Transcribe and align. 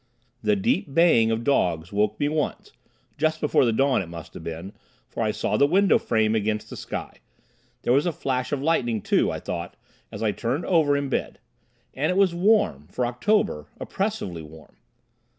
The 0.41 0.55
deep 0.55 0.91
baying 0.95 1.29
of 1.29 1.43
dogs 1.43 1.93
woke 1.93 2.19
me 2.19 2.27
once, 2.27 2.71
just 3.19 3.39
before 3.39 3.65
the 3.65 3.71
dawn, 3.71 4.01
it 4.01 4.09
must 4.09 4.33
have 4.33 4.43
been, 4.43 4.73
for 5.07 5.21
I 5.21 5.29
saw 5.29 5.57
the 5.57 5.67
window 5.67 5.99
frame 5.99 6.33
against 6.33 6.71
the 6.71 6.75
sky; 6.75 7.17
there 7.83 7.93
was 7.93 8.07
a 8.07 8.11
flash 8.11 8.51
of 8.51 8.63
lightning, 8.63 9.03
too, 9.03 9.29
I 9.31 9.39
thought, 9.39 9.77
as 10.11 10.23
I 10.23 10.31
turned 10.31 10.65
over 10.65 10.97
in 10.97 11.07
bed. 11.07 11.37
And 11.93 12.09
it 12.09 12.17
was 12.17 12.33
warm, 12.33 12.87
for 12.87 13.05
October 13.05 13.67
oppressively 13.79 14.41
warm. 14.41 14.75